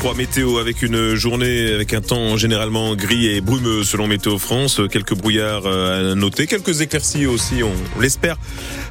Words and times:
3 0.00 0.14
météo 0.14 0.56
avec 0.56 0.80
une 0.80 1.14
journée 1.14 1.74
avec 1.74 1.92
un 1.92 2.00
temps 2.00 2.38
généralement 2.38 2.96
gris 2.96 3.26
et 3.26 3.42
brumeux 3.42 3.84
selon 3.84 4.06
Météo 4.06 4.38
France. 4.38 4.80
Quelques 4.90 5.14
brouillards 5.14 5.66
euh, 5.66 6.12
à 6.12 6.14
noter, 6.14 6.46
quelques 6.46 6.80
éclaircies 6.80 7.26
aussi, 7.26 7.62
on 7.62 8.00
l'espère. 8.00 8.38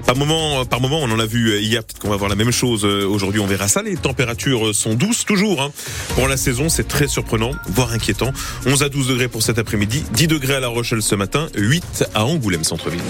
Par 0.06 0.16
moment, 0.16 0.66
par 0.66 0.82
moment, 0.82 1.00
on 1.02 1.10
en 1.10 1.18
a 1.18 1.26
vu 1.26 1.58
hier. 1.58 1.84
Peut-être 1.84 1.98
qu'on 1.98 2.12
va 2.12 2.16
voir 2.16 2.30
la 2.30 2.36
même 2.36 2.52
chose 2.52 2.86
euh, 2.86 3.08
aujourd'hui. 3.08 3.42
On 3.42 3.48
verra 3.48 3.68
ça. 3.68 3.82
Les 3.82 3.98
températures 3.98 4.76
sont 4.76 4.94
douces 4.94 5.26
toujours. 5.26 5.64
Hein. 5.64 5.72
Pour 6.14 6.28
la 6.28 6.38
saison, 6.38 6.70
c'est 6.70 6.88
très 6.88 7.08
surprenant, 7.08 7.54
voire 7.70 7.92
inquiétant. 7.92 8.32
11 8.68 8.84
à 8.84 8.90
12 8.90 9.08
degrés 9.08 9.30
pour 9.30 9.42
cet 9.42 9.58
après-midi, 9.58 10.04
10 10.14 10.28
degrés 10.28 10.54
à 10.54 10.60
La 10.60 10.68
Rochelle 10.68 11.02
ce 11.02 11.16
matin, 11.16 11.48
8 11.56 12.06
à 12.14 12.26
Angoulême 12.26 12.64
centre-ville. 12.64 13.02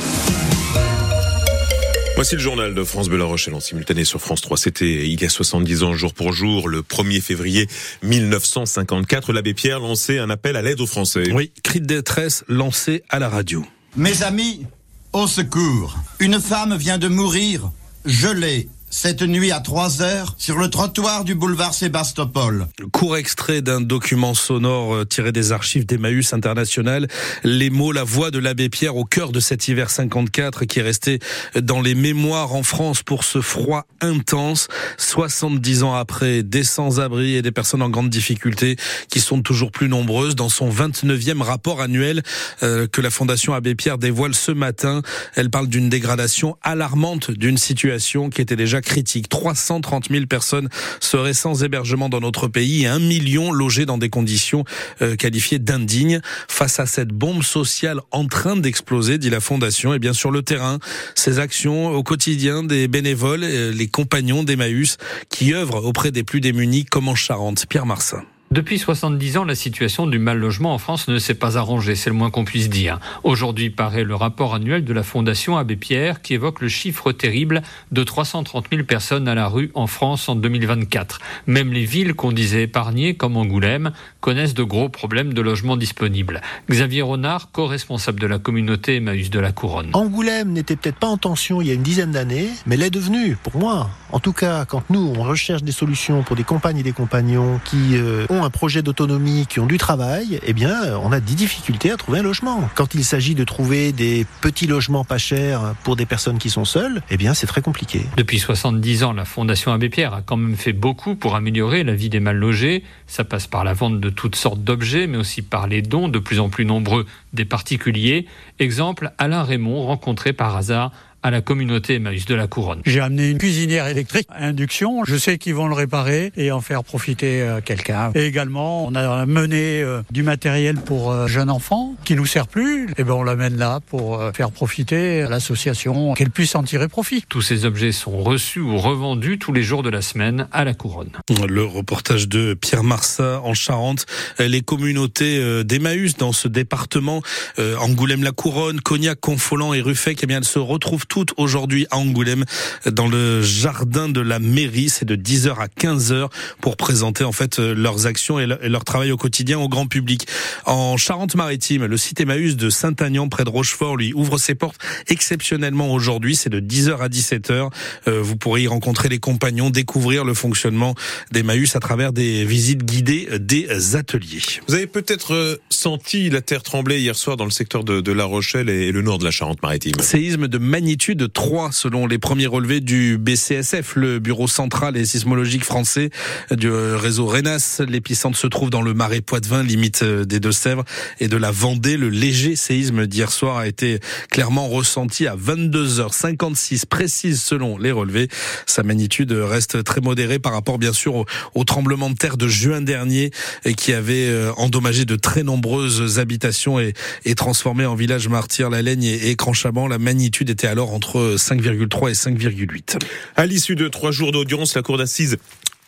Voici 2.20 2.36
le 2.36 2.42
journal 2.42 2.76
de 2.76 2.84
France 2.84 3.08
Bleu 3.08 3.24
Rochelle 3.24 3.54
en 3.54 3.62
simultané 3.62 4.04
sur 4.04 4.20
France 4.20 4.42
3. 4.42 4.58
C'était 4.58 5.08
il 5.08 5.22
y 5.22 5.26
a 5.26 5.30
70 5.30 5.84
ans 5.84 5.94
jour 5.94 6.14
pour 6.14 6.34
jour, 6.34 6.68
le 6.68 6.82
1er 6.82 7.22
février 7.22 7.66
1954. 8.04 9.32
L'abbé 9.32 9.54
Pierre 9.54 9.80
lançait 9.80 10.20
un 10.20 10.30
appel 10.30 10.58
à 10.58 10.62
l'aide 10.62 10.82
aux 10.82 10.86
Français. 10.86 11.32
Oui, 11.32 11.54
cri 11.64 11.80
de 11.80 11.86
détresse 11.86 12.44
lancé 12.50 13.04
à 13.08 13.20
la 13.20 13.30
radio. 13.30 13.66
Mes 13.96 14.22
amis, 14.24 14.66
au 15.14 15.28
secours. 15.28 15.98
Une 16.20 16.42
femme 16.42 16.76
vient 16.76 16.98
de 16.98 17.08
mourir, 17.08 17.72
gelée 18.04 18.68
cette 18.90 19.22
nuit 19.22 19.52
à 19.52 19.60
3 19.60 20.02
heures 20.02 20.36
sur 20.38 20.58
le 20.58 20.70
trottoir 20.70 21.24
du 21.24 21.36
boulevard 21.36 21.74
Sébastopol. 21.74 22.68
Court 22.92 23.18
extrait 23.18 23.62
d'un 23.62 23.82
document 23.82 24.34
sonore 24.34 24.96
euh, 24.96 25.06
tiré 25.06 25.32
des 25.32 25.52
archives 25.52 25.86
d'Emmaüs 25.86 26.34
International. 26.34 27.08
Les 27.44 27.70
mots, 27.70 27.92
la 27.92 28.04
voix 28.04 28.32
de 28.32 28.40
l'abbé 28.40 28.70
Pierre 28.70 28.96
au 28.96 29.06
cœur 29.06 29.32
de 29.32 29.40
cet 29.40 29.68
hiver 29.68 29.90
54 29.90 30.66
qui 30.66 30.80
est 30.80 30.84
resté 30.84 31.20
dans 31.62 31.82
les 31.82 31.94
mémoires 31.94 32.54
en 32.56 32.64
France 32.64 33.04
pour 33.04 33.24
ce 33.24 33.42
froid 33.42 33.86
intense. 34.02 34.68
70 34.98 35.84
ans 35.84 35.96
après, 35.96 36.44
des 36.44 36.64
sans-abri 36.64 37.36
et 37.36 37.42
des 37.42 37.52
personnes 37.52 37.82
en 37.82 37.90
grande 37.90 38.10
difficulté 38.10 38.76
qui 39.10 39.20
sont 39.20 39.42
toujours 39.42 39.72
plus 39.72 39.90
nombreuses 39.90 40.36
dans 40.36 40.50
son 40.50 40.70
29e 40.70 41.42
rapport 41.42 41.82
annuel 41.82 42.24
euh, 42.64 42.88
que 42.88 43.02
la 43.02 43.10
Fondation 43.10 43.54
Abbé 43.54 43.76
Pierre 43.76 43.98
dévoile 43.98 44.34
ce 44.34 44.52
matin. 44.52 45.02
Elle 45.36 45.50
parle 45.50 45.68
d'une 45.68 45.90
dégradation 45.90 46.58
alarmante 46.64 47.32
d'une 47.32 47.58
situation 47.58 48.30
qui 48.30 48.42
était 48.42 48.56
déjà 48.56 48.79
critique. 48.82 49.30
330 49.30 50.10
000 50.10 50.26
personnes 50.26 50.70
seraient 51.00 51.34
sans 51.34 51.64
hébergement 51.64 52.10
dans 52.10 52.20
notre 52.20 52.48
pays 52.48 52.84
et 52.84 52.88
un 52.88 53.00
million 53.00 53.52
logés 53.52 53.86
dans 53.86 53.98
des 53.98 54.10
conditions 54.10 54.64
euh, 55.02 55.16
qualifiées 55.16 55.60
d'indignes. 55.60 56.22
Face 56.48 56.80
à 56.80 56.86
cette 56.86 57.10
bombe 57.10 57.44
sociale 57.44 58.02
en 58.12 58.28
train 58.28 58.56
d'exploser, 58.56 59.18
dit 59.18 59.30
la 59.30 59.40
Fondation, 59.40 59.94
et 59.94 60.00
bien 60.00 60.14
sur 60.14 60.32
le 60.32 60.42
terrain, 60.42 60.80
ces 61.16 61.40
actions 61.40 61.90
au 61.90 62.04
quotidien 62.04 62.64
des 62.64 62.88
bénévoles, 62.88 63.44
euh, 63.44 63.72
les 63.72 63.88
compagnons 63.88 64.44
d'Emmaüs 64.44 64.98
qui 65.30 65.54
œuvrent 65.54 65.84
auprès 65.86 66.12
des 66.12 66.24
plus 66.24 66.42
démunis 66.42 66.86
comme 66.86 67.08
en 67.08 67.16
Charente. 67.16 67.66
Pierre 67.68 67.86
Marsin. 67.86 68.24
Depuis 68.52 68.80
70 68.80 69.38
ans, 69.38 69.44
la 69.44 69.54
situation 69.54 70.08
du 70.08 70.18
mal 70.18 70.40
logement 70.40 70.74
en 70.74 70.80
France 70.80 71.08
ne 71.08 71.20
s'est 71.20 71.36
pas 71.36 71.60
arrangée, 71.60 71.96
c'est 71.96 72.10
le 72.10 72.16
moins 72.16 72.32
qu'on 72.32 72.46
puisse 72.46 72.68
dire. 72.68 73.00
Aujourd'hui 73.24 73.70
paraît 73.70 74.04
le 74.04 74.16
rapport 74.16 74.56
annuel 74.56 74.84
de 74.84 74.92
la 74.92 75.04
Fondation 75.04 75.56
Abbé 75.56 75.76
Pierre 75.76 76.24
qui 76.24 76.34
évoque 76.34 76.60
le 76.60 76.68
chiffre 76.68 77.12
terrible 77.12 77.62
de 77.92 78.04
330 78.04 78.66
000 78.72 78.86
personnes 78.86 79.28
à 79.28 79.36
la 79.36 79.48
rue 79.48 79.70
en 79.76 79.86
France 79.86 80.30
en 80.30 80.36
2024. 80.36 81.20
Même 81.46 81.72
les 81.72 81.86
villes 81.86 82.16
qu'on 82.16 82.32
disait 82.32 82.64
épargnées, 82.64 83.14
comme 83.14 83.38
Angoulême, 83.38 83.92
connaissent 84.20 84.56
de 84.56 84.64
gros 84.64 84.90
problèmes 84.90 85.36
de 85.36 85.42
logement 85.44 85.78
disponible. 85.78 86.42
Xavier 86.72 87.04
Renard, 87.04 87.52
co-responsable 87.52 88.20
de 88.20 88.26
la 88.26 88.40
communauté 88.40 88.96
Emmaüs 88.96 89.30
de 89.30 89.40
la 89.40 89.52
Couronne. 89.52 89.92
Angoulême 89.94 90.54
n'était 90.54 90.76
peut-être 90.76 90.98
pas 90.98 91.06
en 91.06 91.18
tension 91.18 91.62
il 91.62 91.68
y 91.68 91.72
a 91.72 91.76
une 91.76 91.84
dizaine 91.84 92.14
d'années, 92.14 92.50
mais 92.66 92.78
l'est 92.78 92.90
devenue, 92.90 93.38
pour 93.44 93.58
moi. 93.58 93.92
En 94.12 94.20
tout 94.20 94.34
cas, 94.34 94.66
quand 94.66 94.90
nous, 94.90 95.14
on 95.16 95.22
recherche 95.22 95.62
des 95.62 95.72
solutions 95.72 96.24
pour 96.24 96.36
des 96.36 96.44
compagnes 96.44 96.80
et 96.80 96.84
des 96.84 96.94
compagnons 96.94 97.62
qui 97.64 97.96
euh, 97.96 98.26
un 98.44 98.50
projet 98.50 98.82
d'autonomie, 98.82 99.46
qui 99.48 99.60
ont 99.60 99.66
du 99.66 99.78
travail, 99.78 100.40
eh 100.46 100.54
bien, 100.54 100.98
on 101.04 101.12
a 101.12 101.20
des 101.20 101.34
difficultés 101.34 101.92
à 101.92 101.98
trouver 101.98 102.20
un 102.20 102.24
logement. 102.24 102.70
Quand 102.76 102.96
il 102.96 103.04
s'agit 103.04 103.36
de 103.36 103.44
trouver 103.44 103.92
des 103.92 104.26
petits 104.42 104.68
logements 104.68 105.04
pas 105.04 105.18
chers 105.18 105.76
pour 105.84 105.96
des 105.96 106.06
personnes 106.06 106.38
qui 106.38 106.50
sont 106.50 106.66
seules, 106.66 107.02
eh 107.10 107.18
bien, 107.18 107.34
c'est 107.34 107.48
très 107.48 107.62
compliqué. 107.62 108.06
Depuis 108.18 108.40
70 108.40 109.04
ans, 109.04 109.14
la 109.14 109.26
Fondation 109.26 109.72
Abbé 109.72 109.90
Pierre 109.90 110.14
a 110.14 110.22
quand 110.22 110.38
même 110.38 110.56
fait 110.56 110.74
beaucoup 110.74 111.16
pour 111.16 111.36
améliorer 111.36 111.84
la 111.84 111.96
vie 111.96 112.10
des 112.10 112.20
mal 112.20 112.38
logés. 112.38 112.84
Ça 113.08 113.24
passe 113.24 113.48
par 113.48 113.64
la 113.64 113.74
vente 113.74 114.00
de 114.00 114.10
toutes 114.10 114.36
sortes 114.36 114.64
d'objets, 114.64 115.08
mais 115.08 115.18
aussi 115.18 115.42
par 115.42 115.68
les 115.68 115.82
dons 115.82 116.08
de 116.08 116.20
plus 116.20 116.40
en 116.40 116.50
plus 116.50 116.66
nombreux 116.66 117.06
des 117.34 117.46
particuliers. 117.46 118.26
Exemple, 118.60 119.12
Alain 119.18 119.44
Raymond, 119.44 119.86
rencontré 119.86 120.34
par 120.34 120.56
hasard 120.56 120.92
à 121.24 121.32
la 121.32 121.42
communauté 121.42 121.96
Emmaüs 121.96 122.26
de 122.26 122.36
la 122.36 122.48
Couronne. 122.48 122.82
J'ai 122.86 123.00
amené 123.00 123.30
une 123.30 123.38
cuisinière 123.38 123.88
électrique 123.88 124.28
induction. 124.36 125.04
Je 125.06 125.16
sais 125.16 125.38
qu'ils 125.38 125.56
vont 125.56 125.68
le 125.68 125.74
réparer 125.74 126.32
et 126.38 126.52
en 126.52 126.62
faire 126.62 126.84
profiter 126.84 127.42
euh, 127.42 127.62
quelqu'un. 127.62 128.12
Et 128.16 128.26
également, 128.26 128.86
on 128.86 128.96
a 128.96 129.26
mené 129.26 129.82
euh, 129.82 130.02
du 130.12 130.24
matériel 130.24 130.76
pour 130.76 131.12
euh, 131.12 131.28
jeunes 131.28 131.50
enfants 131.50 131.96
qui 132.06 132.16
nous 132.16 132.26
sert 132.26 132.48
plus. 132.48 132.90
Et 132.98 133.04
ben 133.04 133.14
on 133.14 133.24
l'amène 133.24 133.58
là 133.58 133.80
pour 133.86 134.22
faire 134.34 134.52
profiter 134.52 135.24
à 135.24 135.30
l'association 135.30 136.14
qu'elle 136.14 136.30
puisse 136.30 136.56
en 136.56 136.64
tirer 136.64 136.88
profit. 136.88 137.24
Tous 137.28 137.42
ces 137.42 137.66
objets 137.66 137.92
sont 137.92 138.18
reçus 138.18 138.60
ou 138.60 138.78
revendus 138.78 139.40
tous 139.40 139.54
les 139.54 139.64
jours 139.64 139.84
de 139.84 139.90
la 139.90 140.02
semaine 140.02 140.48
à 140.52 140.64
la 140.64 140.74
Couronne. 140.74 141.12
Le 141.48 141.64
reportage 141.64 142.28
de 142.28 142.54
Pierre 142.54 142.84
Marsat 142.84 143.42
en 143.44 143.54
Charente. 143.54 144.06
Les 144.40 144.62
communautés 144.62 145.64
d'Emmaüs 145.64 146.18
dans 146.18 146.32
ce 146.32 146.48
département, 146.48 147.22
Angoulême-la-Couronne, 147.58 148.82
Cognac, 148.82 149.20
Confolant 149.20 149.74
et 149.74 149.82
Ruffec, 149.82 150.20
eh 150.24 150.26
bien 150.26 150.38
elles 150.38 150.44
se 150.46 150.60
retrouvent 150.60 151.08
toutes 151.10 151.34
aujourd'hui 151.36 151.86
à 151.92 151.98
Angoulême 151.98 152.46
dans 152.86 153.08
le 153.08 153.42
jardin 153.42 154.08
de 154.08 154.22
la 154.22 154.40
mairie. 154.40 154.88
C'est 154.88 155.06
de 155.06 155.16
10h 155.16 155.56
à 155.60 155.68
15h 155.68 156.30
pour 156.62 156.78
présenter 156.78 157.24
en 157.24 157.32
fait 157.32 157.60
euh, 157.60 157.74
leurs 157.74 158.06
actions 158.06 158.40
et 158.40 158.46
leur 158.46 158.86
travail 158.86 159.12
au 159.12 159.18
quotidien 159.18 159.60
au 159.60 159.68
grand 159.68 159.88
public. 159.88 160.28
En 160.66 160.96
Charente-Maritime, 160.96 161.86
le 161.86 161.98
site 161.98 162.22
Emmaüs 162.22 162.56
de 162.56 162.70
Saint-Agnan 162.70 163.28
près 163.28 163.44
de 163.44 163.50
Rochefort 163.50 163.98
lui 163.98 164.14
ouvre 164.14 164.38
ses 164.38 164.56
portes 164.56 164.80
exceptionnellement 165.08 165.92
aujourd'hui. 165.92 166.36
C'est 166.36 166.50
de 166.50 166.60
10h 166.60 167.00
à 167.00 167.10
17h. 167.10 167.70
Euh, 168.08 168.22
vous 168.22 168.38
pourrez 168.38 168.64
y 168.64 168.68
rencontrer 168.68 169.10
les 169.10 169.20
compagnons, 169.20 169.72
découvrir 169.72 170.24
le 170.24 170.34
fonctionnement 170.34 170.94
d'Emmaüs 171.32 171.76
à 171.76 171.80
travers 171.80 172.14
des 172.14 172.46
visites 172.46 172.86
guidées 172.86 173.28
des 173.40 173.96
ateliers. 173.96 174.42
Vous 174.68 174.76
avez 174.76 174.88
peut-être 174.88 175.34
euh, 175.34 175.56
senti 175.70 176.30
la 176.30 176.42
terre 176.42 176.62
trembler 176.62 177.00
hier 177.00 177.16
soir 177.16 177.36
dans 177.36 177.46
le 177.46 177.52
secteur 177.52 177.84
de, 177.84 178.00
de 178.00 178.12
La 178.12 178.26
Rochelle 178.26 178.70
et 178.70 178.92
le 178.92 179.02
nord 179.02 179.18
de 179.18 179.26
la 179.26 179.32
Charente-Maritime. 179.32 180.00
Séisme 180.00 180.48
de 180.48 180.58
magnitude 180.58 180.99
de 181.08 181.28
3 181.28 181.72
selon 181.72 182.08
les 182.08 182.18
premiers 182.18 182.46
relevés 182.46 182.82
du 182.82 183.18
BCSF, 183.18 183.96
le 183.96 184.20
Bureau 184.20 184.48
central 184.50 184.98
et 184.98 185.06
sismologique 185.06 185.64
français 185.64 186.10
du 186.52 186.70
réseau 186.70 187.26
RENAS. 187.26 187.82
L'épicentre 187.88 188.38
se 188.38 188.48
trouve 188.48 188.70
dans 188.70 188.82
le 188.82 188.94
marais 188.94 189.22
Poitevin, 189.22 189.64
limite 189.64 190.04
euh, 190.04 190.26
des 190.26 190.42
Deux-Sèvres 190.42 190.84
et 191.22 191.30
de 191.30 191.38
la 191.38 191.52
Vendée. 191.52 191.96
Le 191.96 192.10
léger 192.10 192.58
séisme 192.58 193.08
d'hier 193.08 193.32
soir 193.32 193.58
a 193.58 193.68
été 193.68 194.00
clairement 194.30 194.68
ressenti 194.68 195.26
à 195.26 195.38
22h56 195.38 196.86
précise 196.86 197.42
selon 197.42 197.78
les 197.78 197.92
relevés. 197.92 198.28
Sa 198.66 198.84
magnitude 198.84 199.32
reste 199.32 199.86
très 199.86 200.02
modérée 200.02 200.38
par 200.38 200.52
rapport 200.52 200.80
bien 200.80 200.94
sûr 200.94 201.26
au, 201.56 201.64
tremblement 201.64 202.10
de 202.10 202.16
terre 202.16 202.36
de 202.36 202.48
juin 202.48 202.82
dernier 202.82 203.32
et 203.64 203.74
qui 203.74 203.94
avait 203.94 204.28
euh, 204.28 204.52
endommagé 204.58 205.06
de 205.06 205.16
très 205.16 205.44
nombreuses 205.44 206.20
habitations 206.20 206.78
et, 206.78 206.94
et 207.24 207.36
transformé 207.36 207.86
en 207.86 207.96
village 207.96 208.28
martyr 208.28 208.70
la 208.70 208.82
Laigne 208.82 209.06
et, 209.06 209.30
et 209.30 209.36
Cranchaban. 209.38 209.88
La 209.88 209.98
magnitude 209.98 210.50
était 210.50 210.68
alors 210.68 210.89
entre 210.90 211.36
5,3 211.38 212.10
et 212.10 212.14
5,8. 212.14 213.00
À 213.36 213.46
l'issue 213.46 213.76
de 213.76 213.88
trois 213.88 214.12
jours 214.12 214.32
d'audience, 214.32 214.76
la 214.76 214.82
Cour 214.82 214.98
d'assises 214.98 215.38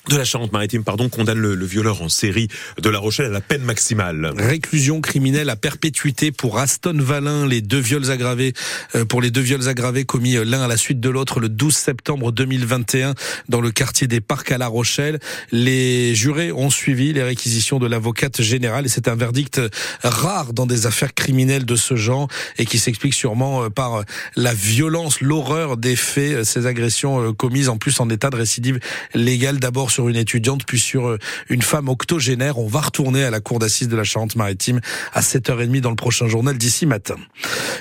de 0.09 0.17
la 0.17 0.23
Charente-Maritime, 0.23 0.83
pardon, 0.83 1.09
condamne 1.09 1.37
le, 1.37 1.65
violeur 1.65 2.01
en 2.01 2.09
série 2.09 2.47
de 2.81 2.89
La 2.89 2.97
Rochelle 2.97 3.27
à 3.27 3.29
la 3.29 3.39
peine 3.41 3.61
maximale. 3.61 4.33
Réclusion 4.35 4.99
criminelle 4.99 5.49
à 5.49 5.55
perpétuité 5.55 6.31
pour 6.31 6.57
Aston 6.57 6.97
Valin, 6.97 7.45
les 7.45 7.61
deux 7.61 7.79
viols 7.79 8.09
aggravés, 8.09 8.53
euh, 8.95 9.05
pour 9.05 9.21
les 9.21 9.29
deux 9.29 9.41
viols 9.41 9.69
aggravés 9.69 10.03
commis 10.03 10.37
euh, 10.37 10.43
l'un 10.43 10.63
à 10.63 10.67
la 10.67 10.75
suite 10.75 10.99
de 10.99 11.09
l'autre 11.09 11.39
le 11.39 11.49
12 11.49 11.73
septembre 11.73 12.31
2021 12.31 13.13
dans 13.47 13.61
le 13.61 13.69
quartier 13.69 14.07
des 14.07 14.21
Parcs 14.21 14.51
à 14.51 14.57
La 14.57 14.67
Rochelle. 14.67 15.19
Les 15.51 16.15
jurés 16.15 16.51
ont 16.51 16.71
suivi 16.71 17.13
les 17.13 17.23
réquisitions 17.23 17.77
de 17.77 17.85
l'avocate 17.85 18.41
générale 18.41 18.87
et 18.87 18.89
c'est 18.89 19.07
un 19.07 19.15
verdict 19.15 19.61
rare 20.01 20.53
dans 20.53 20.65
des 20.65 20.87
affaires 20.87 21.13
criminelles 21.13 21.65
de 21.65 21.75
ce 21.75 21.95
genre 21.95 22.27
et 22.57 22.65
qui 22.65 22.79
s'explique 22.79 23.13
sûrement 23.13 23.65
euh, 23.65 23.69
par 23.69 24.03
la 24.35 24.53
violence, 24.53 25.21
l'horreur 25.21 25.77
des 25.77 25.95
faits, 25.95 26.43
ces 26.43 26.65
agressions 26.65 27.33
commises 27.33 27.69
en 27.69 27.77
plus 27.77 27.99
en 27.99 28.09
état 28.09 28.31
de 28.31 28.37
récidive 28.37 28.79
légale 29.13 29.59
d'abord 29.59 29.90
sur 29.91 30.09
une 30.09 30.15
étudiante, 30.15 30.63
puis 30.65 30.79
sur 30.79 31.07
euh, 31.07 31.17
une 31.49 31.61
femme 31.61 31.89
octogénaire. 31.89 32.57
On 32.57 32.67
va 32.67 32.81
retourner 32.81 33.23
à 33.23 33.29
la 33.29 33.39
cour 33.39 33.59
d'assises 33.59 33.89
de 33.89 33.95
la 33.95 34.03
Charente-Maritime 34.03 34.79
à 35.13 35.21
7h30 35.21 35.81
dans 35.81 35.89
le 35.89 35.95
prochain 35.95 36.27
journal 36.27 36.57
d'ici 36.57 36.85
matin. 36.85 37.15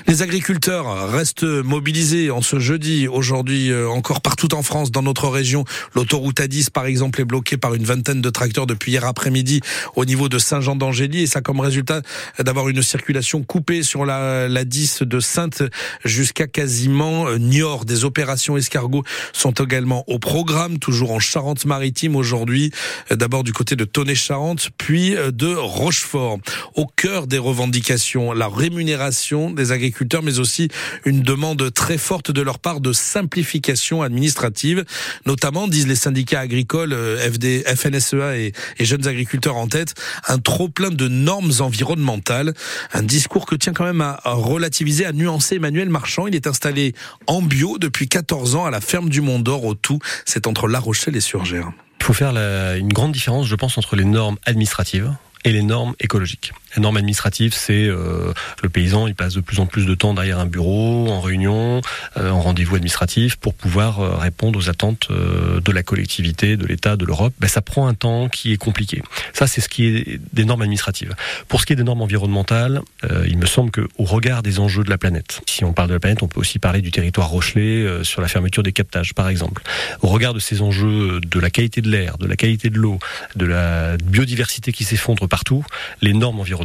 Les 0.07 0.21
agriculteurs 0.21 1.09
restent 1.09 1.43
mobilisés 1.43 2.31
en 2.31 2.41
ce 2.41 2.59
jeudi. 2.59 3.07
Aujourd'hui, 3.07 3.71
euh, 3.71 3.89
encore 3.89 4.21
partout 4.21 4.53
en 4.53 4.61
France, 4.61 4.91
dans 4.91 5.01
notre 5.01 5.27
région, 5.29 5.63
l'autoroute 5.95 6.39
A10, 6.39 6.69
par 6.69 6.85
exemple, 6.85 7.21
est 7.21 7.25
bloquée 7.25 7.57
par 7.57 7.73
une 7.73 7.83
vingtaine 7.83 8.21
de 8.21 8.29
tracteurs 8.29 8.67
depuis 8.67 8.91
hier 8.91 9.05
après-midi 9.05 9.61
au 9.95 10.05
niveau 10.05 10.27
de 10.27 10.37
Saint-Jean 10.37 10.75
d'Angély. 10.75 11.21
Et 11.21 11.27
ça 11.27 11.41
comme 11.41 11.59
résultat 11.59 12.01
d'avoir 12.39 12.67
une 12.67 12.81
circulation 12.81 13.43
coupée 13.43 13.83
sur 13.83 14.05
la, 14.05 14.47
la 14.49 14.65
10 14.65 15.03
de 15.03 15.19
Sainte 15.19 15.63
jusqu'à 16.03 16.47
quasiment 16.47 17.27
euh, 17.27 17.37
Niort. 17.37 17.85
Des 17.85 18.03
opérations 18.03 18.57
escargots 18.57 19.03
sont 19.31 19.51
également 19.51 20.03
au 20.07 20.19
programme, 20.19 20.77
toujours 20.77 21.11
en 21.11 21.19
Charente-Maritime 21.19 22.00
aujourd'hui, 22.09 22.71
d'abord 23.09 23.43
du 23.43 23.53
côté 23.53 23.75
de 23.75 23.85
Tonnet-Charente, 23.85 24.69
puis 24.77 25.15
de 25.15 25.53
Rochefort. 25.55 26.39
Au 26.75 26.85
cœur 26.85 27.27
des 27.27 27.37
revendications, 27.37 28.31
la 28.33 28.47
rémunération 28.47 29.51
des 29.51 29.71
agriculteurs, 29.71 30.23
mais 30.23 30.39
aussi 30.39 30.69
une 31.05 31.21
demande 31.21 31.73
très 31.73 31.97
forte 31.97 32.31
de 32.31 32.41
leur 32.41 32.59
part 32.59 32.81
de 32.81 32.93
simplification 32.93 34.01
administrative, 34.01 34.85
notamment, 35.25 35.67
disent 35.67 35.87
les 35.87 35.95
syndicats 35.95 36.39
agricoles, 36.39 36.93
FD, 36.93 37.63
FNSEA 37.75 38.37
et, 38.37 38.53
et 38.77 38.85
jeunes 38.85 39.07
agriculteurs 39.07 39.55
en 39.55 39.67
tête, 39.67 39.93
un 40.27 40.37
trop 40.37 40.69
plein 40.69 40.89
de 40.89 41.07
normes 41.07 41.51
environnementales. 41.59 42.53
Un 42.93 43.03
discours 43.03 43.45
que 43.45 43.55
tient 43.55 43.73
quand 43.73 43.85
même 43.85 44.01
à 44.01 44.19
relativiser, 44.25 45.05
à 45.05 45.13
nuancer 45.13 45.55
Emmanuel 45.55 45.89
Marchand. 45.89 46.27
Il 46.27 46.35
est 46.35 46.47
installé 46.47 46.93
en 47.27 47.41
bio 47.41 47.77
depuis 47.77 48.07
14 48.07 48.55
ans 48.55 48.65
à 48.65 48.71
la 48.71 48.81
ferme 48.81 49.09
du 49.09 49.21
Mont 49.21 49.39
d'Or 49.39 49.65
au 49.65 49.73
Tout. 49.73 49.99
C'est 50.25 50.47
entre 50.47 50.67
La 50.67 50.79
Rochelle 50.79 51.15
et 51.15 51.21
Surgères. 51.21 51.71
Il 52.01 52.03
faut 52.03 52.13
faire 52.13 52.35
une 52.35 52.91
grande 52.91 53.11
différence, 53.11 53.45
je 53.45 53.53
pense, 53.53 53.77
entre 53.77 53.95
les 53.95 54.05
normes 54.05 54.37
administratives 54.47 55.13
et 55.45 55.51
les 55.51 55.61
normes 55.61 55.93
écologiques. 55.99 56.51
La 56.75 56.81
norme 56.81 56.97
administrative, 56.97 57.53
c'est 57.53 57.85
euh, 57.85 58.33
le 58.63 58.69
paysan, 58.69 59.07
il 59.07 59.15
passe 59.15 59.33
de 59.33 59.41
plus 59.41 59.59
en 59.59 59.65
plus 59.65 59.85
de 59.85 59.93
temps 59.93 60.13
derrière 60.13 60.39
un 60.39 60.45
bureau, 60.45 61.09
en 61.09 61.19
réunion, 61.19 61.81
euh, 62.17 62.29
en 62.29 62.39
rendez-vous 62.39 62.75
administratif, 62.75 63.35
pour 63.35 63.53
pouvoir 63.53 63.99
euh, 63.99 64.15
répondre 64.15 64.57
aux 64.57 64.69
attentes 64.69 65.09
de 65.11 65.71
la 65.71 65.83
collectivité, 65.83 66.55
de 66.55 66.65
l'État, 66.65 66.95
de 66.95 67.05
l'Europe. 67.05 67.33
Ben, 67.39 67.47
ça 67.47 67.61
prend 67.61 67.87
un 67.87 67.93
temps 67.93 68.29
qui 68.29 68.53
est 68.53 68.57
compliqué. 68.57 69.03
Ça, 69.33 69.47
c'est 69.47 69.59
ce 69.59 69.67
qui 69.67 69.85
est 69.85 70.21
des 70.33 70.45
normes 70.45 70.61
administratives. 70.61 71.13
Pour 71.47 71.59
ce 71.59 71.65
qui 71.65 71.73
est 71.73 71.75
des 71.75 71.83
normes 71.83 72.01
environnementales, 72.01 72.81
il 73.25 73.37
me 73.37 73.45
semble 73.45 73.71
que, 73.71 73.87
au 73.97 74.03
regard 74.03 74.43
des 74.43 74.59
enjeux 74.59 74.83
de 74.83 74.89
la 74.89 74.97
planète, 74.97 75.41
si 75.47 75.63
on 75.63 75.73
parle 75.73 75.89
de 75.89 75.93
la 75.93 75.99
planète, 75.99 76.23
on 76.23 76.27
peut 76.27 76.39
aussi 76.39 76.59
parler 76.59 76.81
du 76.81 76.91
territoire 76.91 77.29
rochelais 77.29 78.03
sur 78.03 78.21
la 78.21 78.27
fermeture 78.27 78.63
des 78.63 78.71
captages, 78.71 79.13
par 79.13 79.29
exemple. 79.29 79.63
Au 80.01 80.07
regard 80.07 80.33
de 80.33 80.39
ces 80.39 80.61
enjeux 80.61 81.19
de 81.21 81.39
la 81.39 81.49
qualité 81.49 81.81
de 81.81 81.89
l'air, 81.89 82.17
de 82.17 82.27
la 82.27 82.35
qualité 82.35 82.69
de 82.69 82.77
l'eau, 82.77 82.99
de 83.35 83.45
la 83.45 83.97
biodiversité 83.97 84.71
qui 84.71 84.83
s'effondre 84.83 85.27
partout, 85.27 85.65
les 86.01 86.13
normes 86.13 86.39
environnementales 86.39 86.60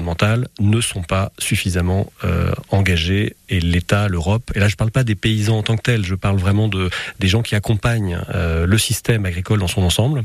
ne 0.60 0.80
sont 0.80 1.02
pas 1.02 1.32
suffisamment 1.38 2.10
euh, 2.24 2.52
engagées 2.70 3.36
et 3.48 3.60
l'État, 3.60 4.08
l'Europe, 4.08 4.50
et 4.54 4.58
là 4.58 4.68
je 4.68 4.74
ne 4.74 4.76
parle 4.76 4.90
pas 4.90 5.04
des 5.04 5.14
paysans 5.14 5.58
en 5.58 5.62
tant 5.62 5.76
que 5.76 5.82
tels, 5.82 6.04
je 6.04 6.14
parle 6.14 6.36
vraiment 6.36 6.68
de 6.68 6.90
des 7.20 7.28
gens 7.28 7.42
qui 7.42 7.54
accompagnent 7.54 8.20
euh, 8.34 8.66
le 8.66 8.78
système 8.78 9.26
agricole 9.26 9.60
dans 9.60 9.68
son 9.68 9.82
ensemble, 9.82 10.22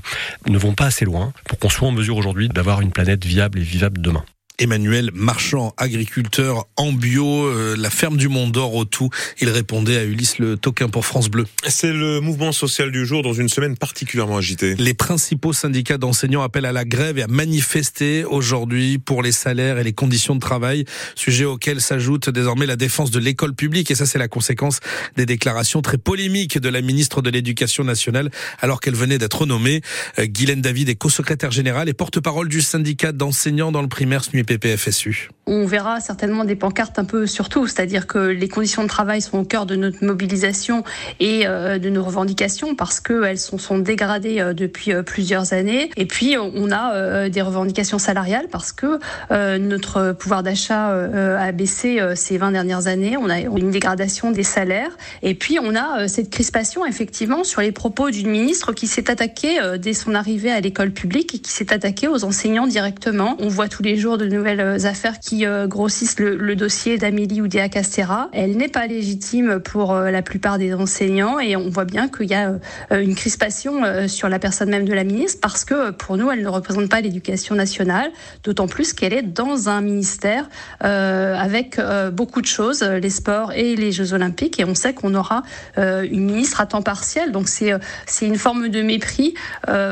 ne 0.47 0.57
vont 0.57 0.73
pas 0.73 0.85
assez 0.85 1.06
loin 1.06 1.33
pour 1.45 1.59
qu'on 1.59 1.69
soit 1.69 1.88
en 1.88 1.91
mesure 1.91 2.18
aujourd'hui 2.18 2.50
d'avoir 2.50 2.81
une 2.81 2.91
planète 2.91 3.25
viable 3.25 3.59
et 3.59 3.63
vivable 3.63 4.01
demain. 4.01 4.23
Emmanuel 4.61 5.09
Marchand, 5.15 5.73
agriculteur 5.77 6.67
en 6.77 6.93
bio, 6.93 7.47
euh, 7.47 7.75
la 7.75 7.89
ferme 7.89 8.15
du 8.15 8.27
Mont 8.27 8.47
d'Or 8.47 8.75
au 8.75 8.85
tout. 8.85 9.09
Il 9.39 9.49
répondait 9.49 9.97
à 9.97 10.03
Ulysse 10.03 10.37
Le 10.37 10.55
Toquin 10.55 10.87
pour 10.87 11.03
France 11.03 11.29
Bleu. 11.29 11.47
C'est 11.67 11.91
le 11.91 12.21
mouvement 12.21 12.51
social 12.51 12.91
du 12.91 13.03
jour 13.03 13.23
dans 13.23 13.33
une 13.33 13.49
semaine 13.49 13.75
particulièrement 13.75 14.37
agitée. 14.37 14.75
Les 14.75 14.93
principaux 14.93 15.51
syndicats 15.51 15.97
d'enseignants 15.97 16.43
appellent 16.43 16.67
à 16.67 16.71
la 16.71 16.85
grève 16.85 17.17
et 17.17 17.23
à 17.23 17.27
manifester 17.27 18.23
aujourd'hui 18.23 18.99
pour 18.99 19.23
les 19.23 19.31
salaires 19.31 19.79
et 19.79 19.83
les 19.83 19.93
conditions 19.93 20.35
de 20.35 20.39
travail, 20.39 20.85
sujet 21.15 21.45
auquel 21.45 21.81
s'ajoute 21.81 22.29
désormais 22.29 22.67
la 22.67 22.75
défense 22.75 23.09
de 23.09 23.17
l'école 23.17 23.55
publique. 23.55 23.89
Et 23.89 23.95
ça, 23.95 24.05
c'est 24.05 24.19
la 24.19 24.27
conséquence 24.27 24.79
des 25.17 25.25
déclarations 25.25 25.81
très 25.81 25.97
polémiques 25.97 26.59
de 26.59 26.69
la 26.69 26.81
ministre 26.81 27.23
de 27.23 27.31
l'Éducation 27.31 27.83
nationale 27.83 28.29
alors 28.59 28.79
qu'elle 28.79 28.93
venait 28.93 29.17
d'être 29.17 29.47
nommée. 29.47 29.81
Euh, 30.19 30.27
Guylaine 30.27 30.61
David 30.61 30.87
est 30.89 30.95
co-secrétaire 30.95 31.49
générale 31.49 31.89
et 31.89 31.93
porte-parole 31.93 32.47
du 32.47 32.61
syndicat 32.61 33.11
d'enseignants 33.11 33.71
dans 33.71 33.81
le 33.81 33.89
primaire 33.89 34.23
SNUIP 34.23 34.50
On 35.48 35.65
verra 35.65 36.00
certainement 36.00 36.45
des 36.45 36.56
pancartes 36.56 37.00
un 37.00 37.03
peu 37.03 37.25
sur 37.25 37.50
tout, 37.50 37.68
c'est-à-dire 37.68 38.06
que 38.06 38.19
les 38.19 38.48
conditions 38.48 38.83
de 38.83 38.88
travail 38.88 39.21
sont 39.21 39.39
au 39.39 39.44
cœur 39.44 39.65
de 39.65 39.75
notre 39.75 40.06
mobilisation 40.06 40.83
et 41.19 41.45
euh, 41.45 41.80
de 41.80 41.89
nos 41.89 42.03
revendications 42.03 42.75
parce 42.75 43.00
qu'elles 43.00 43.39
sont, 43.39 43.57
sont 43.57 43.80
dégradées 43.80 44.39
euh, 44.39 44.53
depuis 44.53 44.94
euh, 44.94 45.01
plusieurs 45.01 45.51
années. 45.51 45.89
Et 45.98 46.06
puis 46.06 46.38
on 46.38 46.71
a 46.71 47.27
des 47.30 47.42
revendications 47.42 47.98
salariales 47.98 48.48
parce 48.51 48.71
que 48.71 49.00
notre 49.57 50.13
pouvoir 50.13 50.44
d'achat 50.44 50.89
a 50.89 51.51
baissé 51.51 52.00
ces 52.15 52.38
20 52.38 52.51
dernières 52.51 52.88
années. 52.88 53.18
On 53.18 53.30
a 53.30 53.39
une 53.39 53.71
dégradation 53.71 54.31
des 54.31 54.44
salaires. 54.44 54.92
Et 55.21 55.36
puis 55.36 55.57
on 55.62 55.75
a 55.75 56.07
cette 56.07 56.30
crispation 56.30 56.86
effectivement 56.86 57.44
sur 57.44 57.62
les 57.62 57.71
propos 57.71 58.09
d'une 58.09 58.30
ministre 58.30 58.74
qui 58.74 58.88
s'est 58.88 59.09
attaquée 59.09 59.57
dès 59.80 59.94
son 59.94 60.15
arrivée 60.15 60.51
à 60.51 60.59
l'école 60.59 60.92
publique 60.92 61.36
et 61.36 61.39
qui 61.39 61.51
s'est 61.51 61.74
attaquée 61.74 62.07
aux 62.07 62.24
enseignants 62.24 62.68
directement. 62.68 63.36
On 63.39 63.47
voit 63.47 63.68
tous 63.68 63.83
les 63.83 63.97
jours 63.97 64.18
de 64.18 64.25
nouvelles 64.41 64.85
affaires 64.88 65.19
qui 65.19 65.45
euh, 65.45 65.67
grossissent 65.67 66.19
le, 66.19 66.55
dossier 66.55 66.97
d'Amélie 66.97 67.41
Oudéa 67.41 67.69
Castera. 67.69 68.29
Elle 68.33 68.57
n'est 68.57 68.67
pas 68.67 68.88
légitime 68.88 69.59
pour 69.59 69.93
euh, 69.93 70.09
la 70.11 70.21
plupart 70.21 70.57
des 70.57 70.73
enseignants 70.73 71.39
et 71.39 71.55
on 71.55 71.69
voit 71.69 71.85
bien 71.85 72.07
qu'il 72.07 72.29
y 72.29 72.33
a 72.33 72.59
euh, 72.91 73.01
une 73.01 73.15
crispation 73.15 74.07
sur 74.07 74.29
la 74.29 74.39
personne 74.39 74.69
même 74.69 74.85
de 74.85 74.93
la 74.93 75.03
ministre 75.03 75.39
parce 75.41 75.65
que 75.65 75.91
pour 75.91 76.17
nous, 76.17 76.29
elle 76.31 76.41
ne 76.41 76.47
représente 76.47 76.89
pas 76.89 77.01
l'éducation 77.01 77.55
nationale, 77.55 78.11
d'autant 78.43 78.67
plus 78.67 78.93
qu'elle 78.93 79.13
est 79.13 79.21
dans 79.21 79.69
un 79.69 79.81
ministère 79.81 80.49
euh, 80.83 81.35
avec 81.35 81.79
euh, 81.79 82.11
beaucoup 82.11 82.41
de 82.41 82.47
choses, 82.47 82.81
les 82.83 83.09
sports 83.09 83.51
et 83.53 83.75
les 83.75 83.91
Jeux 83.91 84.13
olympiques 84.13 84.59
et 84.59 84.65
on 84.65 84.75
sait 84.75 84.94
qu'on 84.94 85.15
aura 85.15 85.44
euh, 85.77 86.07
une 86.09 86.25
ministre 86.25 86.61
à 86.61 86.65
temps 86.65 86.81
partiel. 86.81 87.31
Donc 87.31 87.47
c'est 87.47 87.71
c'est 88.05 88.25
une 88.25 88.37
forme 88.37 88.69
de 88.69 88.81
mépris 88.81 89.33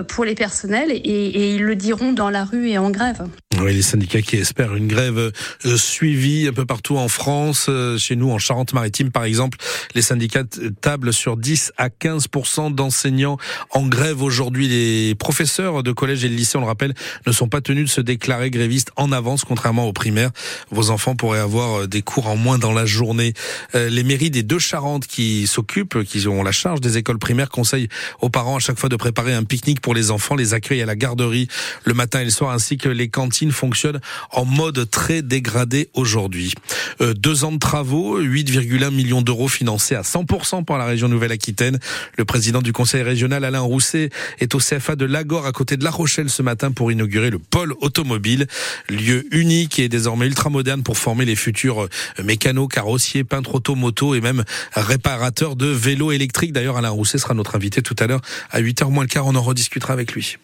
pour 0.07 0.25
les 0.25 0.35
personnels 0.35 0.91
et 0.91 1.55
ils 1.55 1.63
le 1.63 1.75
diront 1.75 2.11
dans 2.11 2.29
la 2.29 2.43
rue 2.43 2.69
et 2.69 2.77
en 2.77 2.89
grève. 2.89 3.27
Oui, 3.61 3.73
les 3.73 3.81
syndicats 3.81 4.21
qui 4.21 4.37
espèrent 4.37 4.73
une 4.73 4.87
grève 4.87 5.17
euh, 5.17 5.77
suivie 5.77 6.47
un 6.47 6.53
peu 6.53 6.65
partout 6.65 6.97
en 6.97 7.09
France, 7.09 7.65
euh, 7.67 7.97
chez 7.97 8.15
nous 8.15 8.31
en 8.31 8.37
Charente-Maritime 8.37 9.11
par 9.11 9.25
exemple, 9.25 9.57
les 9.95 10.01
syndicats 10.01 10.43
tablent 10.79 11.11
sur 11.11 11.35
10 11.35 11.73
à 11.77 11.89
15% 11.89 12.73
d'enseignants 12.73 13.37
en 13.71 13.85
grève 13.85 14.21
aujourd'hui. 14.21 14.69
Les 14.69 15.13
professeurs 15.15 15.83
de 15.83 15.91
collège 15.91 16.23
et 16.23 16.29
de 16.29 16.35
lycée, 16.35 16.57
on 16.57 16.61
le 16.61 16.67
rappelle, 16.67 16.93
ne 17.27 17.33
sont 17.33 17.49
pas 17.49 17.59
tenus 17.59 17.85
de 17.85 17.89
se 17.89 17.99
déclarer 17.99 18.49
grévistes 18.49 18.91
en 18.95 19.11
avance, 19.11 19.43
contrairement 19.43 19.87
aux 19.87 19.93
primaires. 19.93 20.31
Vos 20.71 20.89
enfants 20.89 21.17
pourraient 21.17 21.39
avoir 21.39 21.81
euh, 21.81 21.87
des 21.87 22.01
cours 22.01 22.27
en 22.27 22.37
moins 22.37 22.59
dans 22.59 22.71
la 22.71 22.85
journée. 22.85 23.33
Les 23.73 24.03
mairies 24.03 24.29
des 24.29 24.43
deux 24.43 24.59
Charentes 24.59 25.05
qui 25.05 25.47
s'occupent, 25.47 26.03
qui 26.03 26.27
ont 26.27 26.43
la 26.43 26.51
charge 26.51 26.79
des 26.81 26.97
écoles 26.97 27.19
primaires, 27.19 27.49
conseillent 27.49 27.89
aux 28.21 28.29
parents 28.29 28.55
à 28.55 28.59
chaque 28.59 28.79
fois 28.79 28.89
de 28.89 28.95
préparer 28.95 29.33
un 29.33 29.43
pique-nique 29.43 29.81
pour 29.81 29.93
les 29.93 30.11
enfants, 30.11 30.35
les 30.35 30.53
accueillent 30.53 30.81
à 30.81 30.85
la 30.85 30.95
garderie 30.95 31.47
le 31.83 31.93
matin 31.93 32.21
et 32.21 32.25
le 32.25 32.29
soir, 32.29 32.51
ainsi 32.51 32.77
que 32.77 32.89
les 32.89 33.09
cantines 33.09 33.48
fonctionne 33.51 33.99
en 34.31 34.45
mode 34.45 34.89
très 34.89 35.21
dégradé 35.21 35.89
aujourd'hui. 35.93 36.53
Euh, 37.01 37.13
deux 37.13 37.43
ans 37.43 37.51
de 37.51 37.59
travaux, 37.59 38.21
8,1 38.21 38.91
millions 38.91 39.21
d'euros 39.21 39.47
financés 39.47 39.95
à 39.95 40.01
100% 40.01 40.65
par 40.65 40.77
la 40.77 40.85
région 40.85 41.07
Nouvelle-Aquitaine. 41.07 41.79
Le 42.17 42.25
président 42.25 42.61
du 42.61 42.73
conseil 42.73 43.01
régional, 43.03 43.43
Alain 43.43 43.61
Rousset, 43.61 44.09
est 44.39 44.55
au 44.55 44.59
CFA 44.59 44.95
de 44.95 45.05
Lagor 45.05 45.45
à 45.45 45.51
côté 45.51 45.77
de 45.77 45.83
La 45.83 45.91
Rochelle 45.91 46.29
ce 46.29 46.41
matin 46.41 46.71
pour 46.71 46.91
inaugurer 46.91 47.29
le 47.29 47.39
pôle 47.39 47.73
automobile, 47.81 48.47
lieu 48.89 49.25
unique 49.31 49.79
et 49.79 49.89
désormais 49.89 50.27
ultra 50.27 50.49
moderne 50.49 50.83
pour 50.83 50.97
former 50.97 51.25
les 51.25 51.35
futurs 51.35 51.83
euh, 51.83 52.23
mécanos, 52.23 52.67
carrossiers, 52.67 53.23
peintres 53.23 53.55
automoto 53.55 54.15
et 54.15 54.21
même 54.21 54.43
réparateurs 54.73 55.55
de 55.55 55.67
vélos 55.67 56.11
électriques. 56.11 56.53
D'ailleurs, 56.53 56.77
Alain 56.77 56.89
Rousset 56.89 57.17
sera 57.17 57.33
notre 57.33 57.55
invité 57.55 57.81
tout 57.81 57.95
à 57.99 58.07
l'heure 58.07 58.21
à 58.49 58.61
8h 58.61 58.89
moins 58.89 59.03
le 59.03 59.09
quart. 59.09 59.27
On 59.27 59.35
en 59.35 59.41
rediscutera 59.41 59.93
avec 59.93 60.13
lui. 60.13 60.37